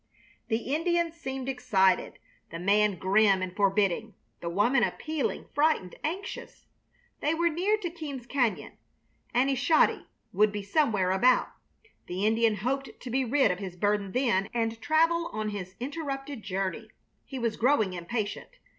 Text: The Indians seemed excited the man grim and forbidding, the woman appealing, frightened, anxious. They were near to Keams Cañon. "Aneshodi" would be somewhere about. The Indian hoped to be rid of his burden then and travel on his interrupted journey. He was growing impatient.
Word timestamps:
The 0.47 0.73
Indians 0.73 1.13
seemed 1.15 1.47
excited 1.47 2.17
the 2.49 2.57
man 2.57 2.95
grim 2.97 3.43
and 3.43 3.55
forbidding, 3.55 4.15
the 4.39 4.49
woman 4.49 4.81
appealing, 4.83 5.45
frightened, 5.53 5.93
anxious. 6.03 6.65
They 7.19 7.35
were 7.35 7.49
near 7.49 7.77
to 7.77 7.91
Keams 7.91 8.25
Cañon. 8.25 8.71
"Aneshodi" 9.35 10.07
would 10.33 10.51
be 10.51 10.63
somewhere 10.63 11.11
about. 11.11 11.49
The 12.07 12.25
Indian 12.25 12.55
hoped 12.55 12.99
to 12.99 13.09
be 13.11 13.23
rid 13.23 13.51
of 13.51 13.59
his 13.59 13.75
burden 13.75 14.11
then 14.11 14.49
and 14.55 14.81
travel 14.81 15.27
on 15.33 15.49
his 15.49 15.75
interrupted 15.79 16.41
journey. 16.41 16.89
He 17.23 17.37
was 17.37 17.55
growing 17.55 17.93
impatient. 17.93 18.57